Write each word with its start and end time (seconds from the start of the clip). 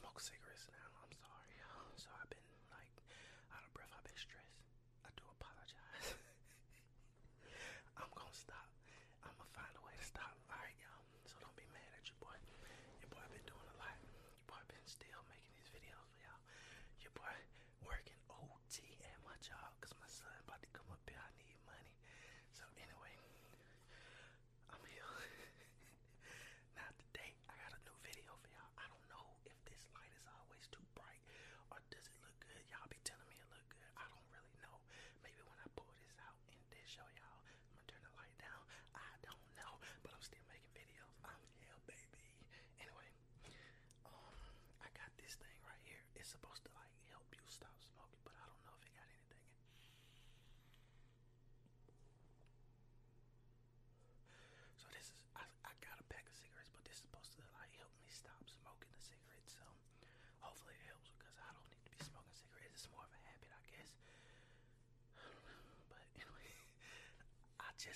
smoke 0.00 0.20
cigarettes. 0.20 0.45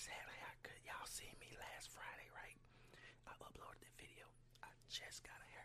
sadly 0.01 0.41
I 0.41 0.53
could. 0.65 0.81
Y'all 0.81 1.05
seen 1.05 1.29
me 1.37 1.53
last 1.61 1.93
Friday, 1.93 2.25
right? 2.33 2.57
I 3.29 3.37
uploaded 3.37 3.85
the 3.85 3.93
video. 4.01 4.25
I 4.65 4.73
just 4.89 5.21
got 5.21 5.37
a 5.37 5.45
haircut. 5.45 5.60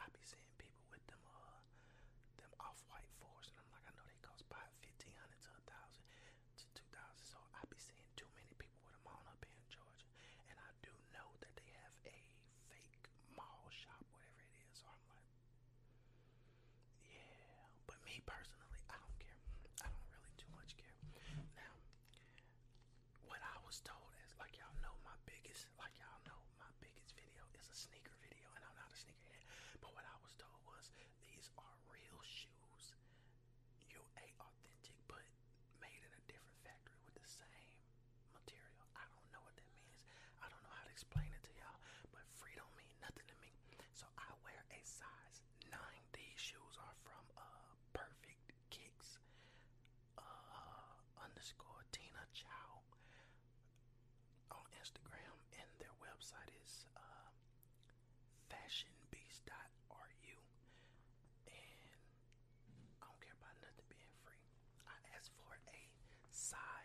I 0.00 0.08
be 0.08 0.24
seeing 0.24 0.48
people 0.56 0.80
with 0.88 1.04
them 1.12 1.20
uh 1.28 1.60
them 2.40 2.52
off 2.56 2.80
white 2.88 3.04
fours 3.20 3.52
and 3.52 3.60
I'm 3.60 3.68
like 3.68 3.84
I 3.84 3.92
know 4.00 4.04
they 4.08 4.16
cost 4.24 4.48
five 4.48 4.64
side. 66.50 66.79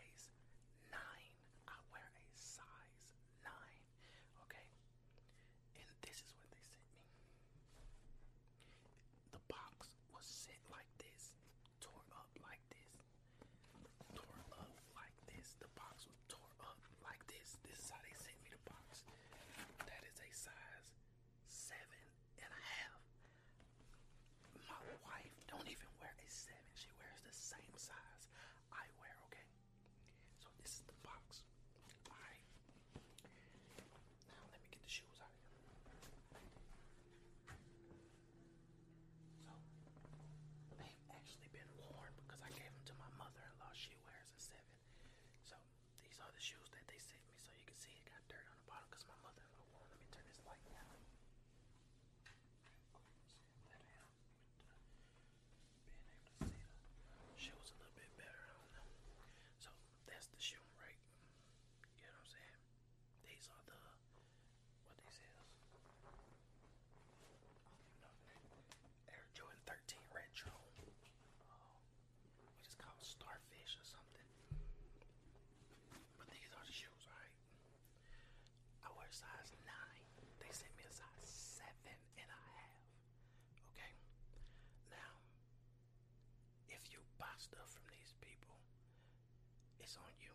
stuff 87.50 87.70
from 87.70 87.86
these 87.94 88.12
people, 88.18 88.56
it's 89.78 89.96
on 90.02 90.10
you. 90.20 90.30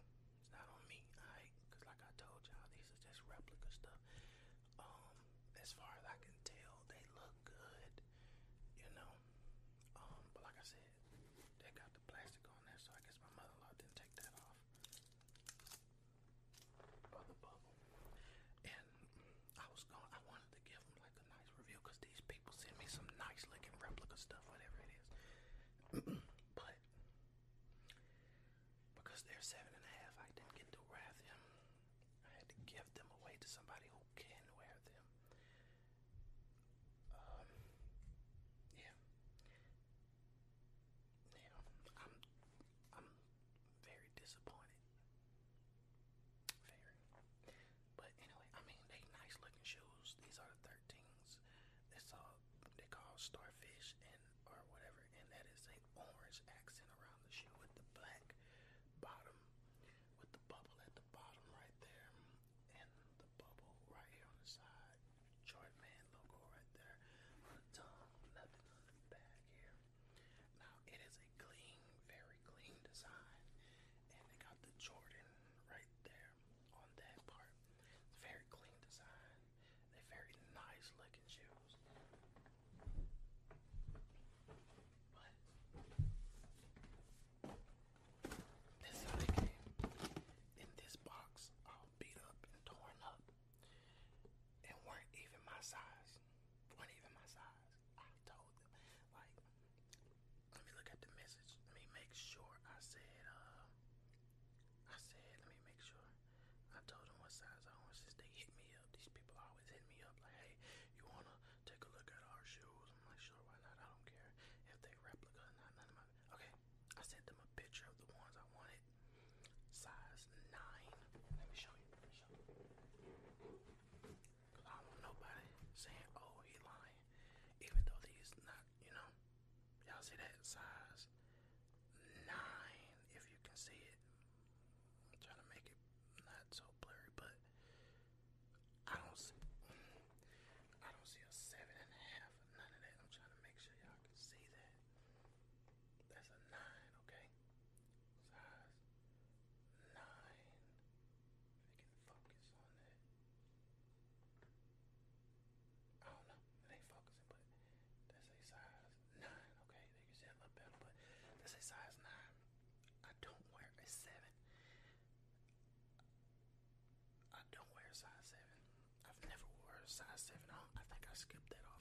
size 169.87 170.05
seven. 170.17 170.41
I, 170.53 170.57
I 170.79 170.83
think 170.89 171.01
I 171.09 171.13
skipped 171.15 171.49
that 171.49 171.61
off. 171.65 171.80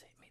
Say 0.00 0.06
it 0.06 0.12
made 0.20 0.28